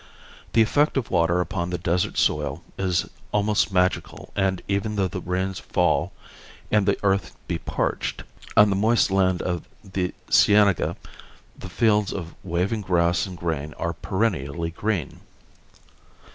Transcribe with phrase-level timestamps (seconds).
[0.53, 5.21] The effect of water upon the desert soil is almost magical and even though the
[5.21, 6.11] rains fail
[6.71, 8.23] and the earth be parched,
[8.57, 10.95] on the moist land of the cienega
[11.55, 15.19] the fields of waving grass and grain are perennially green.